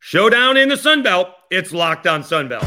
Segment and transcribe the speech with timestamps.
[0.00, 1.28] Showdown in the Sun Belt.
[1.50, 2.64] It's Locked on Sun Belt.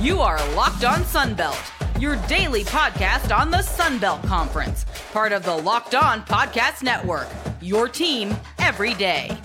[0.00, 1.60] You are Locked on Sun Belt,
[1.98, 7.26] your daily podcast on the Sun Belt Conference, part of the Locked on Podcast Network.
[7.60, 9.36] Your team every day.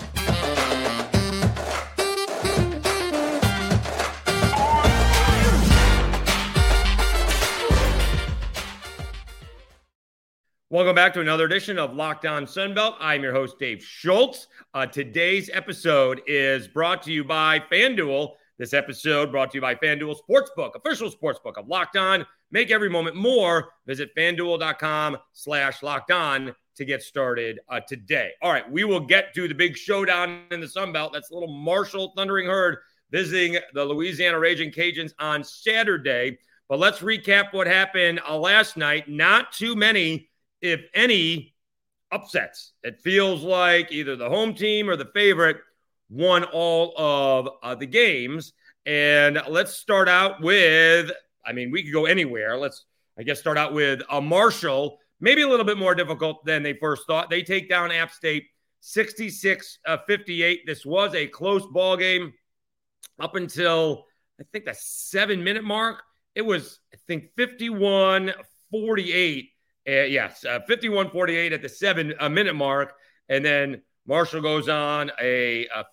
[10.80, 12.96] Welcome back to another edition of Locked On Sunbelt.
[13.00, 14.46] I'm your host, Dave Schultz.
[14.72, 18.30] Uh, today's episode is brought to you by FanDuel.
[18.58, 22.24] This episode brought to you by FanDuel Sportsbook, official sportsbook of Locked On.
[22.50, 23.74] Make every moment more.
[23.86, 28.30] Visit fanduel.com slash locked on to get started uh, today.
[28.40, 31.12] All right, we will get to the big showdown in the Sunbelt.
[31.12, 32.78] That's a little Marshall Thundering Herd
[33.10, 36.38] visiting the Louisiana Ragin' Cajuns on Saturday.
[36.70, 39.10] But let's recap what happened uh, last night.
[39.10, 40.29] Not too many
[40.60, 41.54] if any,
[42.12, 42.72] upsets.
[42.82, 45.58] It feels like either the home team or the favorite
[46.08, 48.52] won all of uh, the games.
[48.86, 51.10] And let's start out with,
[51.46, 52.56] I mean, we could go anywhere.
[52.56, 52.84] Let's,
[53.18, 56.72] I guess, start out with a Marshall, maybe a little bit more difficult than they
[56.74, 57.30] first thought.
[57.30, 58.46] They take down App State
[58.80, 60.66] 66 uh, 58.
[60.66, 62.32] This was a close ball game
[63.20, 64.06] up until
[64.40, 66.02] I think the seven minute mark.
[66.34, 68.32] It was, I think, 51
[68.70, 69.50] 48
[69.90, 72.94] uh, yes, uh, 51 48 at the seven uh, minute mark.
[73.28, 75.84] And then Marshall goes on a, a,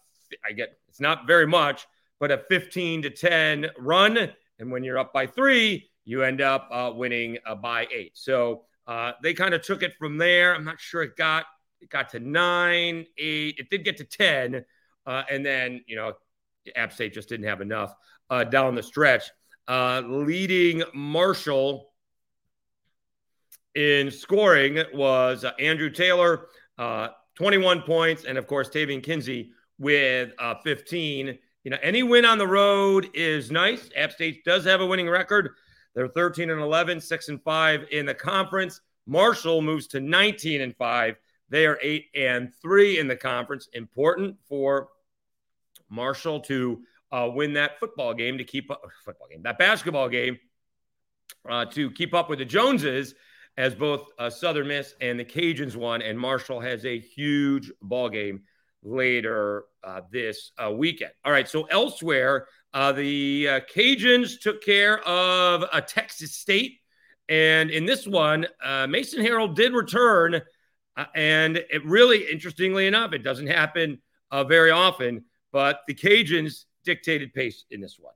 [0.46, 1.88] I get it's not very much,
[2.20, 4.32] but a 15 to 10 run.
[4.60, 8.12] And when you're up by three, you end up uh, winning uh, by eight.
[8.16, 10.56] So uh, they kind of took it from there.
[10.56, 11.46] I'm not sure it got
[11.80, 13.56] it got to nine, eight.
[13.60, 14.66] It did get to 10.
[15.06, 16.14] Uh, and then, you know,
[16.76, 17.94] App State just didn't have enough
[18.50, 19.30] down the stretch.
[19.70, 21.92] Leading Marshall
[23.78, 26.48] in scoring was uh, Andrew Taylor,
[26.80, 31.38] uh, 21 points, and of course Taevion Kinsey with uh, 15.
[31.64, 33.90] You know, any win on the road is nice.
[33.96, 35.52] App State does have a winning record.
[35.94, 38.82] They're 13 and 11, 6 and 5 in the conference.
[39.06, 41.16] Marshall moves to 19 and 5.
[41.50, 43.70] They are 8 and 3 in the conference.
[43.74, 44.90] Important for
[45.90, 50.40] Marshall to uh, win that football game to keep up football game, that basketball game
[51.48, 53.14] uh, to keep up with the Joneses
[53.58, 58.08] as both uh, Southern Miss and the Cajuns won, and Marshall has a huge ball
[58.08, 58.44] game
[58.84, 61.12] later uh, this uh, weekend.
[61.26, 66.80] All right, so elsewhere, uh, the uh, Cajuns took care of a Texas State,
[67.30, 70.42] and in this one, uh, Mason Harrell did return,
[71.16, 74.00] and it really, interestingly enough, it doesn't happen
[74.48, 78.14] very often, but the Cajuns dictated pace in this one.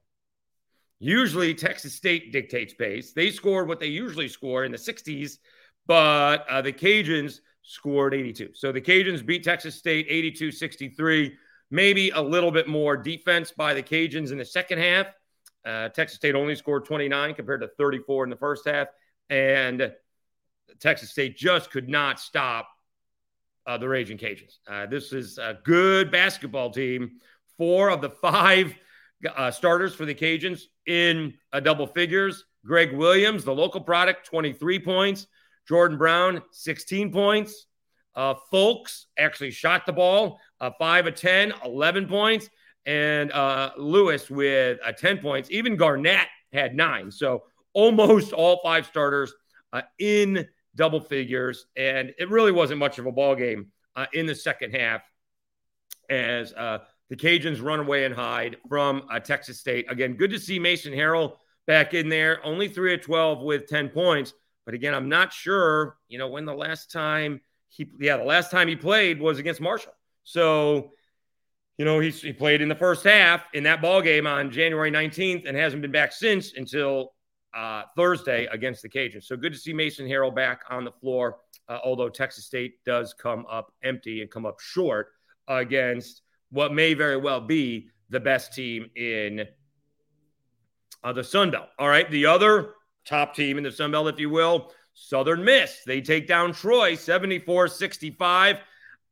[1.03, 3.12] Usually, Texas State dictates pace.
[3.12, 5.39] They scored what they usually score in the 60s,
[5.88, 8.51] but uh, the Cajuns scored 82.
[8.53, 11.34] So the Cajuns beat Texas State 82 63.
[11.72, 15.07] Maybe a little bit more defense by the Cajuns in the second half.
[15.66, 18.88] Uh, Texas State only scored 29 compared to 34 in the first half.
[19.31, 19.91] And
[20.79, 22.69] Texas State just could not stop
[23.66, 24.59] uh, the Ragin' Cajuns.
[24.67, 27.13] Uh, this is a good basketball team.
[27.57, 28.75] Four of the five
[29.35, 32.45] uh, starters for the Cajuns in a double figures.
[32.65, 35.27] Greg Williams, the local product, 23 points.
[35.67, 37.67] Jordan Brown, 16 points.
[38.15, 42.49] Uh, Fulks actually shot the ball, uh, 5 of 10, 11 points.
[42.85, 45.49] And uh, Lewis with uh, 10 points.
[45.51, 47.11] Even Garnett had nine.
[47.11, 47.43] So
[47.73, 49.33] almost all five starters
[49.71, 51.67] uh, in double figures.
[51.75, 55.01] And it really wasn't much of a ball game uh, in the second half
[56.09, 56.79] as uh,
[57.11, 59.85] the Cajuns run away and hide from uh, Texas State.
[59.89, 61.33] Again, good to see Mason Harrell
[61.67, 62.39] back in there.
[62.45, 64.33] Only three of 12 with 10 points.
[64.66, 68.49] But again, I'm not sure, you know, when the last time he, yeah, the last
[68.49, 69.91] time he played was against Marshall.
[70.23, 70.94] So,
[71.77, 74.89] you know, he, he played in the first half in that ball game on January
[74.89, 77.11] 19th and hasn't been back since until
[77.53, 79.25] uh, Thursday against the Cajuns.
[79.25, 83.13] So good to see Mason Harrell back on the floor, uh, although Texas State does
[83.13, 85.09] come up empty and come up short
[85.49, 89.46] against what may very well be the best team in
[91.03, 91.70] uh, the Sun Belt.
[91.79, 92.73] All right, the other
[93.05, 95.79] top team in the Sun Belt, if you will, Southern Miss.
[95.85, 98.58] They take down Troy 74 65.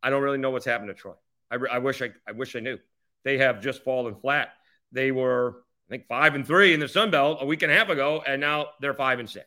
[0.01, 1.13] I don't really know what's happened to Troy.
[1.51, 2.77] I, I, wish I, I wish I knew.
[3.23, 4.49] They have just fallen flat.
[4.91, 7.75] They were, I think, five and three in the Sun Belt a week and a
[7.75, 9.45] half ago, and now they're five and six.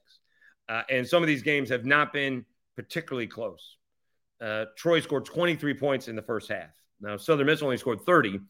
[0.69, 2.45] Uh, and some of these games have not been
[2.77, 3.77] particularly close.
[4.41, 6.71] Uh, Troy scored 23 points in the first half.
[7.03, 8.41] Now, Southern Miss only scored 30.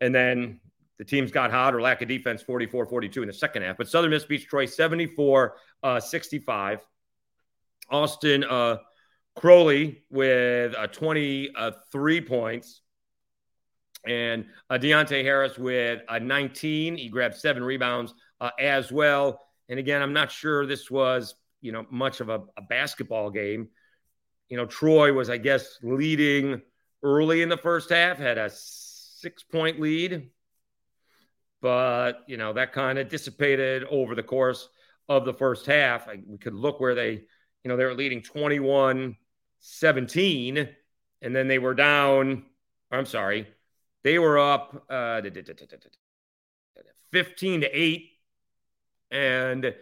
[0.00, 0.60] And then
[0.98, 3.76] the teams got hot or lack of defense 44 42 in the second half.
[3.76, 6.80] But Southern Miss beats Troy 74 uh, 65.
[7.90, 8.78] Austin uh,
[9.36, 12.82] Crowley with uh, 23 points.
[14.06, 16.96] And uh, Deonte Harris with a 19.
[16.96, 19.40] He grabbed seven rebounds uh, as well.
[19.68, 23.68] And again, I'm not sure this was, you know, much of a, a basketball game.
[24.48, 26.62] You know, Troy was, I guess, leading
[27.02, 30.30] early in the first half, had a six point lead.
[31.60, 34.68] But, you know, that kind of dissipated over the course
[35.08, 36.06] of the first half.
[36.08, 39.16] I, we could look where they, you know, they were leading 21
[39.60, 40.68] 17,
[41.22, 42.44] and then they were down.
[42.90, 43.48] I'm sorry,
[44.04, 45.20] they were up uh,
[47.10, 48.10] 15 to 8,
[49.10, 49.74] and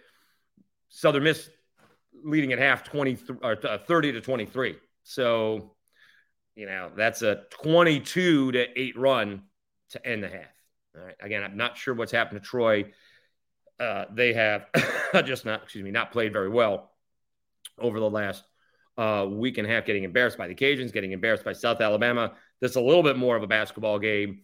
[0.89, 1.49] Southern Miss
[2.25, 4.77] leading at half 20 or uh, 30 to 23.
[5.03, 5.75] So,
[6.56, 9.43] you know, that's a 22 to 8 run
[9.91, 10.47] to end the half.
[10.97, 11.14] All right.
[11.20, 12.87] Again, I'm not sure what's happened to Troy.
[13.79, 14.67] Uh, they have
[15.25, 16.91] just not, excuse me, not played very well
[17.79, 18.43] over the last
[18.97, 22.32] uh, week and a half, getting embarrassed by the Cajuns, getting embarrassed by South Alabama.
[22.61, 24.41] This is a little bit more of a basketball game,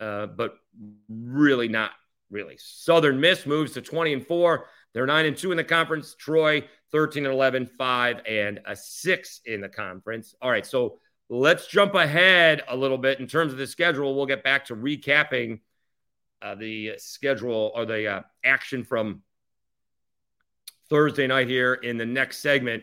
[0.00, 0.54] uh, but
[1.08, 1.92] really not
[2.28, 2.56] really.
[2.58, 4.66] Southern Miss moves to 20 and 4.
[4.92, 6.16] They're 9 and 2 in the conference.
[6.18, 10.34] Troy 13 and 11, 5 and a 6 in the conference.
[10.42, 10.98] All right, so
[11.32, 14.14] let's jump ahead a little bit in terms of the schedule.
[14.14, 15.60] We'll get back to recapping
[16.42, 19.22] uh, the schedule or the uh, action from
[20.90, 22.82] Thursday night here in the next segment.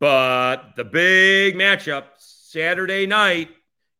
[0.00, 3.50] But the big matchup Saturday night,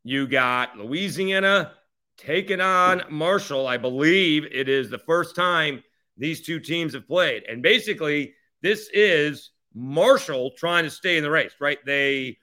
[0.02, 1.72] you got Louisiana
[2.16, 3.68] taking on Marshall.
[3.68, 5.84] I believe it is the first time
[6.16, 7.44] these two teams have played.
[7.44, 11.78] And basically, this is Marshall trying to stay in the race, right?
[11.86, 12.38] They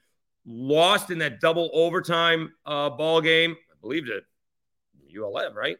[0.46, 3.56] lost in that double overtime uh, ball game.
[3.70, 4.24] I believe it
[5.16, 5.76] ULM, right?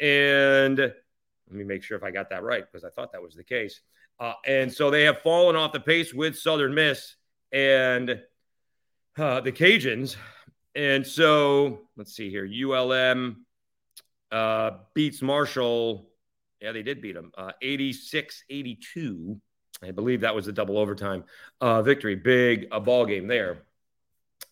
[0.00, 0.92] And let
[1.50, 3.80] me make sure if I got that right because I thought that was the case.
[4.18, 7.16] Uh, and so they have fallen off the pace with Southern Miss
[7.52, 8.20] and
[9.18, 10.16] uh, the Cajuns.
[10.74, 12.46] And so let's see here.
[12.46, 13.44] ULM
[14.30, 16.10] uh, beats Marshall.
[16.60, 19.40] Yeah, they did beat them uh, 86 82.
[19.82, 21.24] I believe that was the double overtime
[21.60, 22.14] uh, victory.
[22.14, 23.62] Big a ball game there.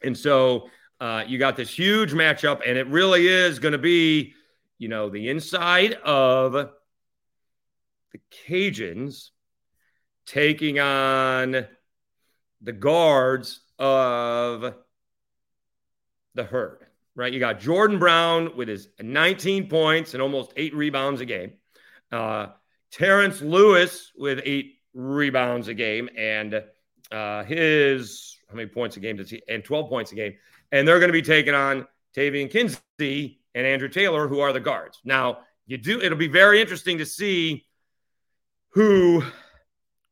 [0.03, 0.69] And so
[1.01, 4.35] uh, you got this huge matchup, and it really is going to be,
[4.79, 6.71] you know, the inside of the
[8.47, 9.31] Cajuns
[10.27, 11.67] taking on
[12.61, 14.75] the guards of
[16.35, 17.33] the herd, right?
[17.33, 21.53] You got Jordan Brown with his 19 points and almost eight rebounds a game.
[22.11, 22.49] Uh,
[22.91, 26.63] Terence Lewis with eight rebounds a game and
[27.13, 30.35] uh, his how many points a game does he and 12 points a game.
[30.73, 31.87] And they're going to be taking on
[32.17, 35.01] Taevion Kinsey and Andrew Taylor, who are the guards.
[35.05, 37.67] Now, you do it'll be very interesting to see
[38.71, 39.23] who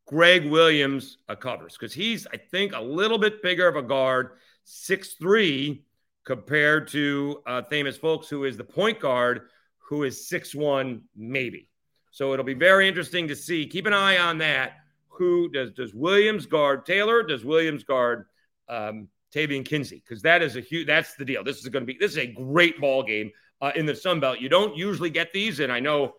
[0.07, 4.31] Greg Williams covers because he's, I think, a little bit bigger of a guard,
[4.65, 5.85] six three,
[6.25, 9.49] compared to uh, Fulks, who is the point guard,
[9.79, 11.69] who is six one maybe.
[12.11, 13.67] So it'll be very interesting to see.
[13.67, 14.73] Keep an eye on that.
[15.19, 17.23] Who does does Williams guard Taylor?
[17.23, 18.27] Does Williams guard
[18.69, 20.03] um, Taevion Kinsey?
[20.07, 20.87] Because that is a huge.
[20.87, 21.45] That's the deal.
[21.45, 21.99] This is going to be.
[21.99, 23.31] This is a great ball game
[23.61, 24.41] uh, in the Sun Belt.
[24.41, 26.15] You don't usually get these, and I know.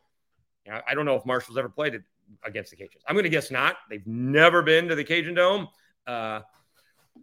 [0.86, 2.04] I don't know if Marshall's ever played it
[2.44, 3.02] against the Cajuns.
[3.08, 3.78] I'm going to guess not.
[3.90, 5.70] They've never been to the Cajun Dome.
[6.06, 6.42] Uh,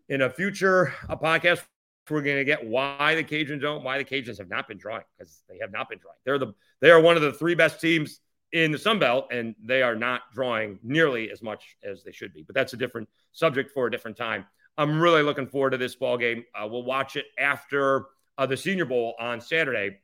[0.09, 1.63] in a future a podcast,
[2.11, 5.05] we're going to get why the Cajuns don't, why the Cajuns have not been drawing
[5.17, 6.17] because they have not been drawing.
[6.25, 8.21] They're the they are one of the three best teams
[8.55, 12.33] in the Sun Belt, and they are not drawing nearly as much as they should
[12.33, 12.43] be.
[12.43, 14.47] But that's a different subject for a different time.
[14.79, 16.45] I'm really looking forward to this ball game.
[16.55, 18.07] Uh, we'll watch it after
[18.39, 19.99] uh, the Senior Bowl on Saturday.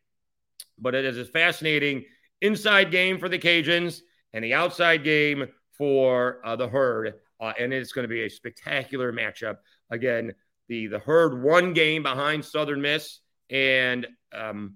[0.78, 2.04] But it is a fascinating
[2.40, 4.00] inside game for the Cajuns
[4.33, 5.47] and the outside game
[5.78, 7.14] for uh, the herd.
[7.40, 9.59] Uh, and it's going to be a spectacular matchup.
[9.90, 10.35] Again,
[10.69, 14.75] the the herd one game behind Southern Miss and um,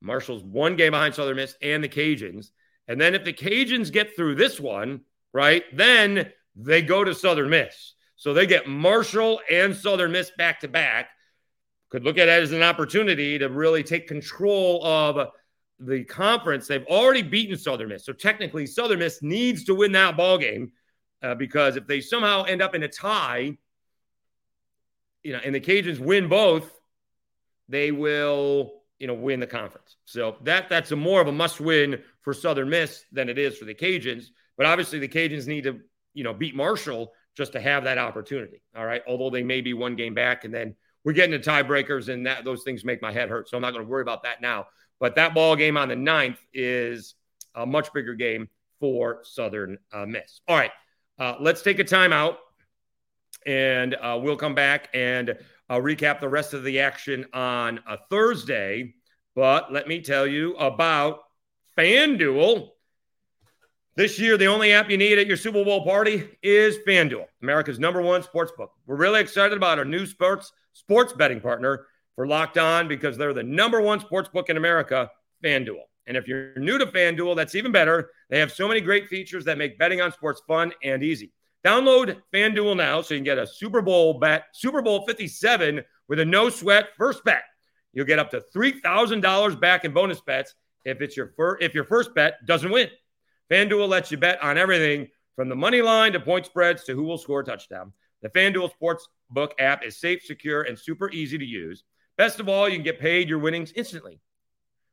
[0.00, 2.50] Marshall's one game behind Southern Miss and the Cajuns.
[2.88, 5.00] And then if the Cajuns get through this one,
[5.32, 7.94] right, then they go to Southern Miss.
[8.16, 11.08] So they get Marshall and Southern Miss back to back.
[11.90, 15.28] Could look at it as an opportunity to really take control of
[15.78, 18.04] the conference, they've already beaten Southern Miss.
[18.04, 20.72] So technically, Southern Miss needs to win that ball game
[21.22, 23.56] uh, because if they somehow end up in a tie,
[25.22, 26.70] you know, and the Cajuns win both,
[27.68, 29.96] they will, you know, win the conference.
[30.04, 33.64] So that that's a more of a must-win for Southern Miss than it is for
[33.64, 34.26] the Cajuns.
[34.56, 35.80] But obviously, the Cajuns need to,
[36.14, 38.62] you know, beat Marshall just to have that opportunity.
[38.76, 40.74] All right, although they may be one game back, and then
[41.04, 43.48] we're getting to tiebreakers, and that those things make my head hurt.
[43.48, 44.66] So I'm not going to worry about that now.
[44.98, 47.14] But that ball game on the 9th is
[47.54, 48.48] a much bigger game
[48.80, 50.40] for Southern uh, Miss.
[50.48, 50.70] All right,
[51.18, 52.36] uh, let's take a timeout
[53.46, 57.98] and uh, we'll come back and uh, recap the rest of the action on a
[58.10, 58.94] Thursday
[59.34, 61.20] But let me tell you about
[61.76, 62.70] FanDuel.
[63.96, 67.78] This year, the only app you need at your Super Bowl party is FanDuel, America's
[67.78, 68.72] number one sports book.
[68.86, 73.32] We're really excited about our new sports sports betting partner for Locked On because they're
[73.32, 75.10] the number one sports book in America,
[75.42, 75.82] FanDuel.
[76.06, 78.10] And if you're new to FanDuel, that's even better.
[78.30, 81.32] They have so many great features that make betting on sports fun and easy.
[81.66, 86.20] Download FanDuel now so you can get a Super Bowl bet, Super Bowl 57 with
[86.20, 87.42] a no sweat first bet.
[87.92, 90.54] You'll get up to $3,000 back in bonus bets
[90.84, 92.88] if it's your fir- if your first bet doesn't win.
[93.50, 97.02] FanDuel lets you bet on everything from the money line to point spreads to who
[97.02, 97.92] will score a touchdown.
[98.22, 101.82] The FanDuel Sportsbook app is safe, secure, and super easy to use.
[102.16, 104.20] Best of all, you can get paid your winnings instantly.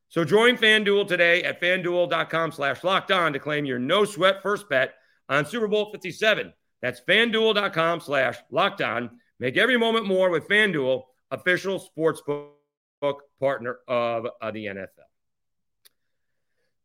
[0.09, 4.67] So join FanDuel today at fanduel.com slash locked on to claim your no sweat first
[4.69, 4.95] bet
[5.29, 6.51] on Super Bowl 57.
[6.83, 9.09] That's fanduel.com slash locked on.
[9.39, 14.87] Make every moment more with FanDuel, official sportsbook partner of uh, the NFL.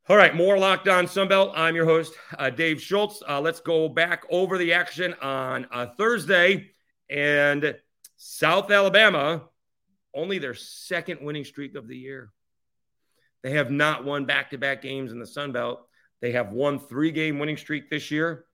[0.08, 1.52] All right, more Locked On Sunbelt.
[1.56, 3.22] I'm your host, uh, Dave Schultz.
[3.28, 6.70] Uh, let's go back over the action on uh, Thursday.
[7.10, 7.74] And
[8.16, 9.42] South Alabama,
[10.14, 12.30] only their second winning streak of the year.
[13.42, 15.86] They have not won back to back games in the Sun Belt.
[16.20, 18.44] They have won three game winning streak this year.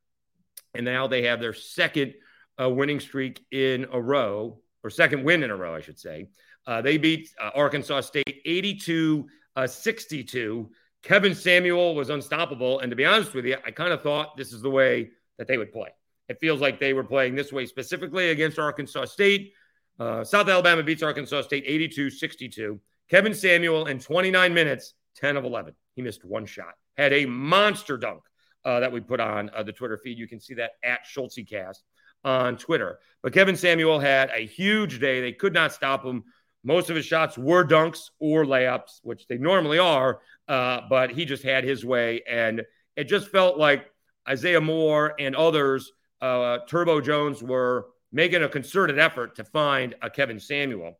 [0.74, 2.14] And now they have their second
[2.60, 6.28] uh, winning streak in a row, or second win in a row, I should say.
[6.66, 9.26] Uh, they beat uh, Arkansas State 82
[9.56, 10.70] uh, 62.
[11.02, 12.80] Kevin Samuel was unstoppable.
[12.80, 15.46] And to be honest with you, I kind of thought this is the way that
[15.46, 15.88] they would play.
[16.28, 19.52] It feels like they were playing this way specifically against Arkansas State.
[20.00, 22.80] Uh, South Alabama beats Arkansas State 82 62.
[23.10, 25.74] Kevin Samuel in 29 minutes, 10 of 11.
[25.94, 26.74] He missed one shot.
[26.96, 28.22] Had a monster dunk
[28.64, 30.18] uh, that we put on uh, the Twitter feed.
[30.18, 31.78] You can see that at SchultzyCast
[32.24, 32.98] on Twitter.
[33.22, 35.20] But Kevin Samuel had a huge day.
[35.20, 36.24] They could not stop him.
[36.62, 41.26] Most of his shots were dunks or layups, which they normally are, uh, but he
[41.26, 42.22] just had his way.
[42.28, 42.62] And
[42.96, 43.90] it just felt like
[44.26, 45.92] Isaiah Moore and others,
[46.22, 50.98] uh, Turbo Jones, were making a concerted effort to find a Kevin Samuel.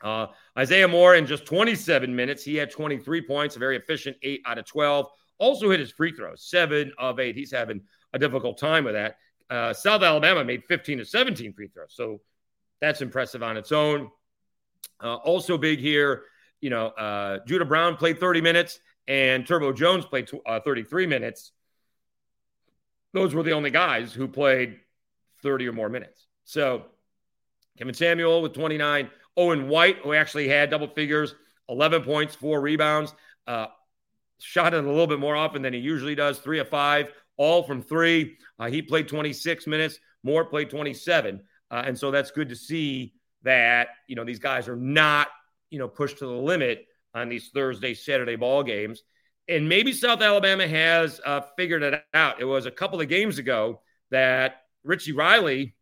[0.00, 4.42] Uh, Isaiah Moore, in just 27 minutes, he had 23 points, a very efficient 8
[4.46, 5.06] out of 12.
[5.38, 7.34] Also hit his free throws, 7 of 8.
[7.34, 9.16] He's having a difficult time with that.
[9.50, 11.94] Uh, South Alabama made 15 to 17 free throws.
[11.94, 12.20] So
[12.80, 14.10] that's impressive on its own.
[15.02, 16.24] Uh, also big here,
[16.60, 21.06] you know, uh, Judah Brown played 30 minutes and Turbo Jones played t- uh, 33
[21.06, 21.52] minutes.
[23.14, 24.80] Those were the only guys who played
[25.42, 26.26] 30 or more minutes.
[26.44, 26.86] So
[27.78, 31.34] Kevin Samuel with 29, Owen White, who actually had double figures,
[31.68, 33.14] 11 points, four rebounds,
[33.46, 33.66] uh,
[34.40, 37.62] shot it a little bit more often than he usually does, three of five, all
[37.62, 38.36] from three.
[38.58, 41.40] Uh, he played 26 minutes, Moore played 27.
[41.70, 45.28] Uh, and so that's good to see that, you know, these guys are not,
[45.70, 49.02] you know, pushed to the limit on these Thursday, Saturday ball games.
[49.48, 52.40] And maybe South Alabama has uh, figured it out.
[52.40, 53.80] It was a couple of games ago
[54.10, 55.74] that Richie Riley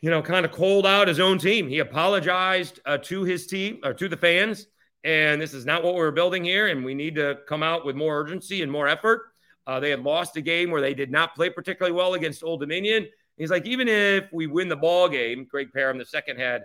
[0.00, 1.68] you know, kind of called out his own team.
[1.68, 4.66] He apologized uh, to his team or to the fans.
[5.04, 6.66] And this is not what we're building here.
[6.66, 9.22] And we need to come out with more urgency and more effort.
[9.66, 12.60] Uh, they had lost a game where they did not play particularly well against Old
[12.60, 13.06] Dominion.
[13.36, 16.64] He's like, even if we win the ball game, Greg Parham, the second had,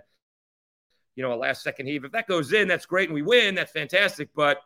[1.14, 2.04] you know, a last second heave.
[2.04, 3.08] If that goes in, that's great.
[3.08, 4.30] And we win, that's fantastic.
[4.34, 4.58] But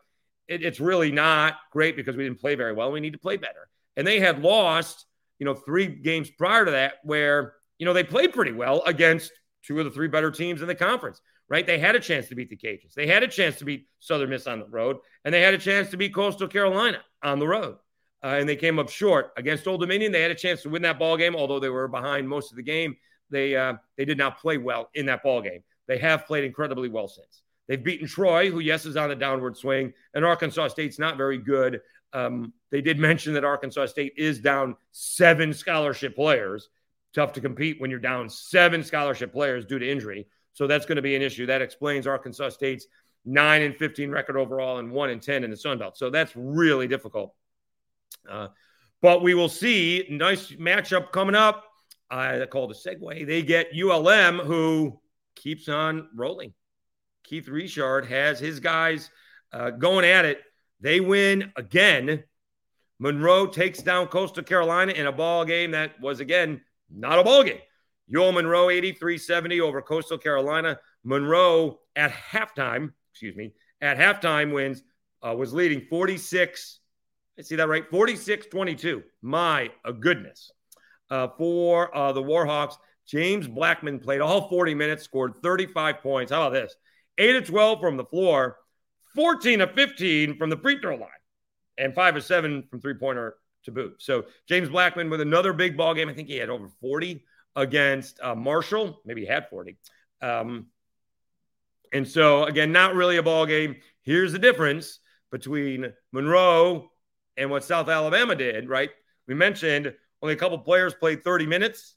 [0.46, 2.90] it, it's really not great because we didn't play very well.
[2.92, 3.68] We need to play better.
[3.96, 5.04] And they had lost,
[5.38, 9.32] you know, three games prior to that where you know, they played pretty well against
[9.62, 11.66] two of the three better teams in the conference, right?
[11.66, 12.94] They had a chance to beat the Cajuns.
[12.94, 15.58] They had a chance to beat Southern Miss on the road, and they had a
[15.58, 17.76] chance to beat Coastal Carolina on the road.
[18.22, 20.10] Uh, and they came up short against Old Dominion.
[20.10, 22.56] They had a chance to win that ball game, although they were behind most of
[22.56, 22.96] the game.
[23.30, 25.62] They uh, they did not play well in that ball game.
[25.86, 27.42] They have played incredibly well since.
[27.68, 31.38] They've beaten Troy, who yes is on a downward swing, and Arkansas State's not very
[31.38, 31.80] good.
[32.12, 36.70] Um, they did mention that Arkansas State is down seven scholarship players,
[37.14, 40.26] tough to compete when you're down seven scholarship players due to injury.
[40.58, 41.46] So that's going to be an issue.
[41.46, 42.88] That explains Arkansas State's
[43.24, 45.96] 9 and 15 record overall and 1 and 10 in the Sun Belt.
[45.96, 47.32] So that's really difficult.
[48.28, 48.48] Uh,
[49.00, 50.04] but we will see.
[50.10, 51.64] Nice matchup coming up.
[52.10, 53.24] I call the segue.
[53.24, 54.98] They get ULM, who
[55.36, 56.52] keeps on rolling.
[57.22, 59.10] Keith Richard has his guys
[59.52, 60.40] uh, going at it.
[60.80, 62.24] They win again.
[62.98, 66.60] Monroe takes down Coastal Carolina in a ball game that was again
[66.90, 67.60] not a ball game.
[68.14, 70.78] UL Monroe 83 70 over Coastal Carolina.
[71.04, 74.82] Monroe at halftime, excuse me, at halftime wins,
[75.26, 76.80] uh, was leading 46.
[77.38, 77.88] I see that right?
[77.88, 79.02] 46 22.
[79.22, 80.50] My goodness.
[81.10, 82.74] Uh, for uh, the Warhawks,
[83.06, 86.32] James Blackman played all 40 minutes, scored 35 points.
[86.32, 86.74] How about this?
[87.16, 88.56] 8 of 12 from the floor,
[89.14, 91.08] 14 of 15 from the free throw line,
[91.78, 93.94] and 5 of 7 from three pointer to boot.
[93.98, 96.08] So James Blackman with another big ball game.
[96.08, 97.24] I think he had over 40
[97.58, 99.00] against uh, Marshall.
[99.04, 99.76] Maybe he had 40.
[100.22, 100.66] Um,
[101.92, 103.76] and so again, not really a ball game.
[104.02, 105.00] Here's the difference
[105.30, 106.90] between Monroe
[107.36, 108.68] and what South Alabama did.
[108.68, 108.90] Right?
[109.26, 111.94] We mentioned only a couple players played 30 minutes.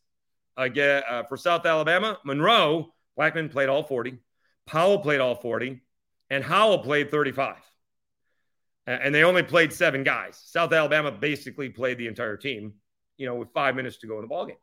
[0.58, 4.18] Again, uh, for South Alabama, Monroe Blackman played all 40.
[4.66, 5.82] Powell played all 40,
[6.30, 7.56] and Howell played 35
[8.88, 10.42] and they only played seven guys.
[10.46, 12.74] South Alabama basically played the entire team,
[13.18, 14.58] you know, with five minutes to go in the ballgame,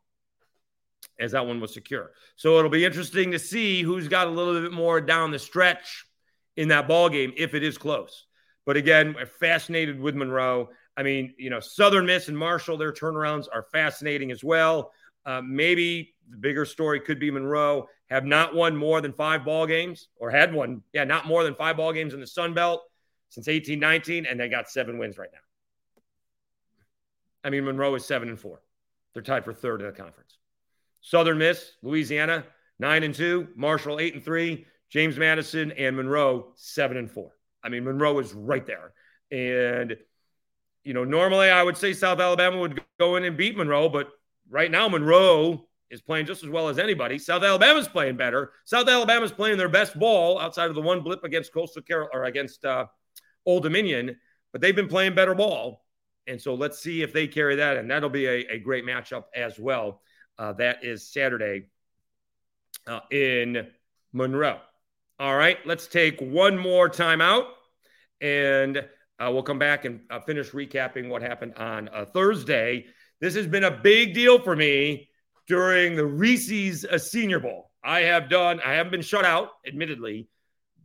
[1.19, 2.11] as that one was secure.
[2.35, 6.05] So it'll be interesting to see who's got a little bit more down the stretch
[6.55, 8.25] in that ball game if it is close.
[8.65, 10.69] But again, fascinated with Monroe.
[10.95, 14.91] I mean, you know, Southern Miss and Marshall, their turnarounds are fascinating as well.
[15.25, 19.67] Uh, maybe the bigger story could be Monroe have not won more than five ball
[19.67, 22.81] games or had one, yeah, not more than five ball games in the Sun Belt
[23.29, 25.39] since 1819, and they got seven wins right now.
[27.43, 28.61] I mean, Monroe is seven and four.
[29.13, 30.37] They're tied for third in the conference.
[31.01, 32.45] Southern Miss, Louisiana,
[32.79, 33.47] nine and two.
[33.55, 34.65] Marshall, eight and three.
[34.89, 37.31] James Madison and Monroe, seven and four.
[37.63, 38.93] I mean, Monroe is right there.
[39.31, 39.95] And,
[40.83, 44.09] you know, normally I would say South Alabama would go in and beat Monroe, but
[44.49, 47.19] right now Monroe is playing just as well as anybody.
[47.19, 48.51] South Alabama's playing better.
[48.65, 52.23] South Alabama's playing their best ball outside of the one blip against Coastal Carolina or
[52.25, 52.85] against uh,
[53.45, 54.15] Old Dominion,
[54.51, 55.85] but they've been playing better ball.
[56.27, 57.77] And so let's see if they carry that.
[57.77, 60.01] And that'll be a, a great matchup as well.
[60.39, 61.65] Uh, that is Saturday
[62.87, 63.67] uh, in
[64.13, 64.59] Monroe.
[65.19, 67.47] All right, let's take one more time out
[68.21, 72.85] and uh, we'll come back and uh, finish recapping what happened on uh, Thursday.
[73.19, 75.09] This has been a big deal for me
[75.45, 77.71] during the Reese's uh, Senior Bowl.
[77.83, 80.29] I have done, I haven't been shut out, admittedly,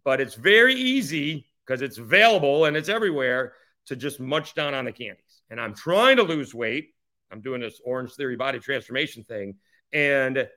[0.04, 3.52] but it's very easy because it's available and it's everywhere
[3.86, 5.42] to just munch down on the candies.
[5.48, 6.90] And I'm trying to lose weight.
[7.34, 9.56] I'm doing this Orange Theory body transformation thing.
[9.92, 10.48] And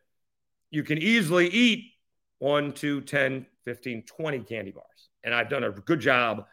[0.69, 1.85] you can easily eat
[2.37, 5.09] one, two, 10, 15, 20 candy bars.
[5.23, 6.45] And I've done a good job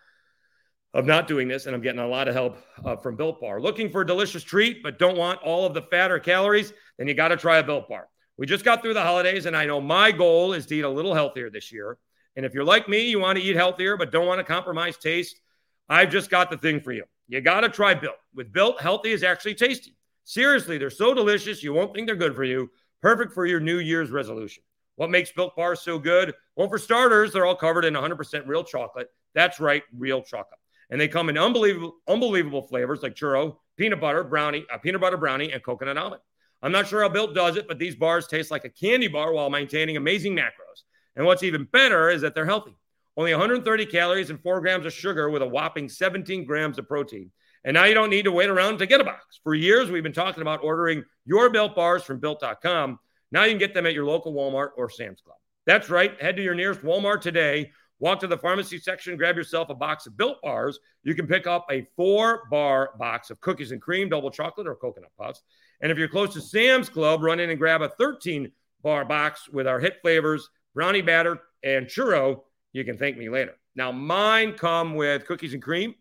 [0.94, 1.66] of not doing this.
[1.66, 3.60] And I'm getting a lot of help uh, from Built Bar.
[3.60, 6.72] Looking for a delicious treat, but don't want all of the fat or calories?
[6.96, 8.08] Then you got to try a Built Bar.
[8.38, 10.88] We just got through the holidays, and I know my goal is to eat a
[10.88, 11.98] little healthier this year.
[12.34, 14.96] And if you're like me, you want to eat healthier but don't want to compromise
[14.96, 15.38] taste,
[15.86, 17.04] I've just got the thing for you.
[17.28, 18.16] You got to try Built.
[18.34, 19.96] With Built, healthy is actually tasty.
[20.24, 22.70] Seriously, they're so delicious, you won't think they're good for you.
[23.02, 24.62] Perfect for your New Year's resolution.
[24.96, 26.34] What makes Built bars so good?
[26.56, 29.08] Well, for starters, they're all covered in 100% real chocolate.
[29.34, 30.58] That's right, real chocolate.
[30.90, 35.16] And they come in unbelievable, unbelievable flavors like churro, peanut butter, brownie, a peanut butter
[35.16, 36.22] brownie, and coconut almond.
[36.62, 39.32] I'm not sure how Built does it, but these bars taste like a candy bar
[39.32, 40.84] while maintaining amazing macros.
[41.16, 42.76] And what's even better is that they're healthy.
[43.16, 47.30] Only 130 calories and four grams of sugar with a whopping 17 grams of protein.
[47.64, 49.40] And now you don't need to wait around to get a box.
[49.42, 52.98] For years, we've been talking about ordering your built bars from built.com.
[53.32, 55.36] Now you can get them at your local Walmart or Sam's Club.
[55.66, 56.20] That's right.
[56.20, 57.70] Head to your nearest Walmart today.
[58.00, 60.78] Walk to the pharmacy section, grab yourself a box of built bars.
[61.04, 64.74] You can pick up a four bar box of cookies and cream, double chocolate, or
[64.74, 65.42] coconut puffs.
[65.80, 68.50] And if you're close to Sam's Club, run in and grab a 13
[68.82, 72.42] bar box with our hit flavors brownie batter, and churro.
[72.72, 73.54] You can thank me later.
[73.76, 75.94] Now, mine come with cookies and cream.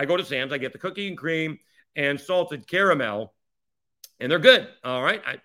[0.00, 1.58] I go to Sam's, I get the cookie and cream
[1.94, 3.34] and salted caramel,
[4.18, 4.66] and they're good.
[4.82, 5.20] All right.
[5.26, 5.36] I,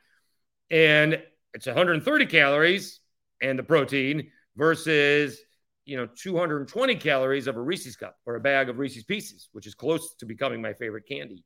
[0.72, 1.22] and
[1.54, 3.02] it's 130 calories
[3.41, 5.38] and the protein versus
[5.84, 9.68] you know 220 calories of a Reese's cup or a bag of Reese's pieces, which
[9.68, 11.44] is close to becoming my favorite candy,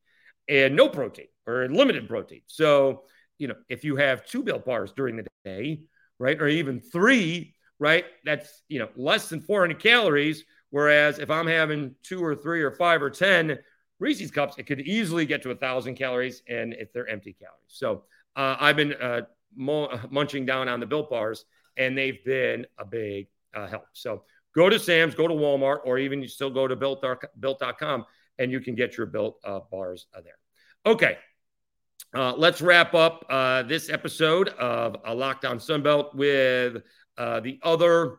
[0.48, 2.42] and no protein or limited protein.
[2.46, 3.02] So,
[3.38, 5.80] you know, if you have two built bars during the day,
[6.20, 6.40] right?
[6.40, 8.04] Or even three, right?
[8.24, 10.44] That's, you know, less than 400 calories.
[10.70, 13.58] Whereas if I'm having two or three or five or 10
[13.98, 17.58] Reese's cups, it could easily get to a thousand calories and if they're empty calories.
[17.66, 18.04] So
[18.36, 19.22] uh, I've been uh,
[19.56, 21.44] munching down on the built bars
[21.76, 23.86] and they've been a big uh, help.
[23.92, 24.22] So
[24.54, 27.04] go to Sam's, go to Walmart, or even you still go to built,
[27.38, 28.06] built.com
[28.38, 30.38] and you can get your built uh, bars uh, there.
[30.86, 31.18] Okay.
[32.14, 33.26] Uh, let's wrap up
[33.68, 36.82] this episode of a Locked On Sunbelt with
[37.16, 38.18] the other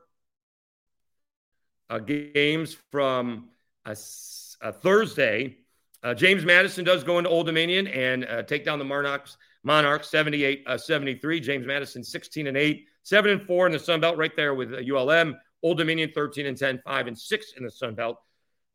[1.91, 3.49] uh, games from
[3.85, 5.57] a Thursday.
[6.03, 9.37] Uh, James Madison does go into Old Dominion and uh, take down the Monarchs.
[9.63, 11.39] Monarchs 78 73.
[11.39, 14.73] James Madison 16 and 8, 7 and 4 in the Sun Belt, right there with
[14.73, 15.35] ULM.
[15.61, 18.17] Old Dominion 13 and 10, 5 and 6 in the Sun Belt.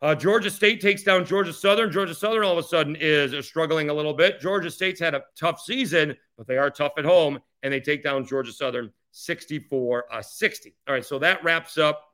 [0.03, 1.91] Uh, Georgia State takes down Georgia Southern.
[1.91, 4.41] Georgia Southern all of a sudden is struggling a little bit.
[4.41, 8.05] Georgia State's had a tough season, but they are tough at home, and they take
[8.05, 10.77] down Georgia Southern 64 uh, 60.
[10.87, 12.06] All right, so that wraps up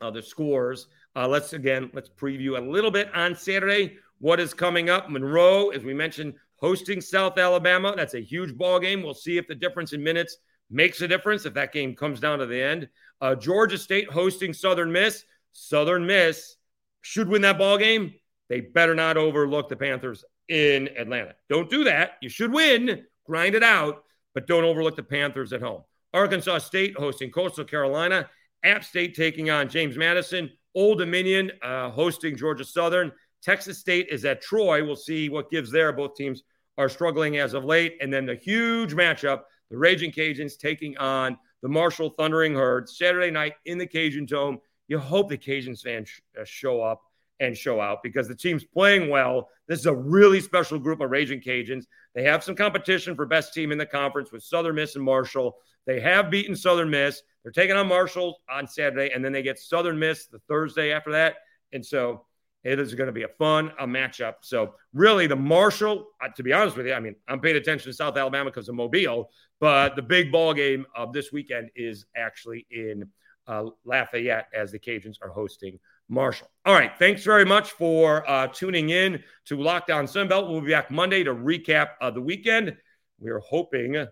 [0.00, 0.88] uh, the scores.
[1.16, 3.96] Uh, let's again let's preview a little bit on Saturday.
[4.18, 5.10] What is coming up?
[5.10, 7.94] Monroe, as we mentioned, hosting South Alabama.
[7.96, 9.02] That's a huge ball game.
[9.02, 10.38] We'll see if the difference in minutes
[10.70, 12.88] makes a difference if that game comes down to the end.
[13.20, 15.24] Uh, Georgia State hosting Southern Miss.
[15.52, 16.56] Southern Miss
[17.02, 18.14] should win that ball game.
[18.48, 21.34] They better not overlook the Panthers in Atlanta.
[21.48, 22.12] Don't do that.
[22.20, 24.04] You should win, grind it out,
[24.34, 25.82] but don't overlook the Panthers at home.
[26.12, 28.28] Arkansas State hosting Coastal Carolina.
[28.64, 30.50] App State taking on James Madison.
[30.74, 33.12] Old Dominion uh, hosting Georgia Southern.
[33.42, 34.84] Texas State is at Troy.
[34.84, 35.92] We'll see what gives there.
[35.92, 36.42] Both teams
[36.78, 37.96] are struggling as of late.
[38.00, 43.30] And then the huge matchup the Ragin' Cajuns taking on the Marshall Thundering Herd Saturday
[43.30, 44.58] night in the Cajun Dome.
[44.88, 47.00] You hope the Cajuns fans sh- uh, show up
[47.40, 49.48] and show out because the team's playing well.
[49.66, 51.84] This is a really special group of Ragin' Cajuns.
[52.14, 55.56] They have some competition for best team in the conference with Southern Miss and Marshall.
[55.86, 57.22] They have beaten Southern Miss.
[57.42, 61.12] They're taking on Marshall on Saturday, and then they get Southern Miss the Thursday after
[61.12, 61.36] that.
[61.72, 62.24] And so
[62.62, 64.34] it is going to be a fun a matchup.
[64.40, 67.90] So really, the Marshall, uh, to be honest with you, I mean, I'm paying attention
[67.90, 69.28] to South Alabama because of Mobile,
[69.60, 73.04] but the big ball game of this weekend is actually in
[73.46, 76.50] uh, Lafayette as the Cajuns are hosting Marshall.
[76.64, 76.92] All right.
[76.98, 80.48] Thanks very much for uh, tuning in to Locked On Sunbelt.
[80.50, 82.76] We'll be back Monday to recap uh, the weekend.
[83.18, 84.06] We're hoping,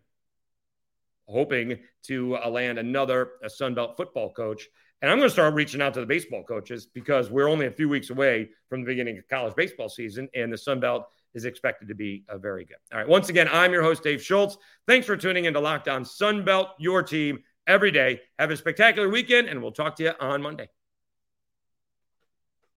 [1.27, 4.69] hoping to uh, land another uh, Sunbelt football coach.
[5.01, 7.71] And I'm going to start reaching out to the baseball coaches because we're only a
[7.73, 11.05] few weeks away from the beginning of college baseball season, and the Sunbelt
[11.35, 12.77] is expected to be uh, very good.
[12.93, 13.09] All right.
[13.09, 14.57] Once again, I'm your host, Dave Schultz.
[14.87, 18.21] Thanks for tuning in to Locked On Sunbelt, your team every day.
[18.39, 20.69] Have a spectacular weekend, and we'll talk to you on Monday.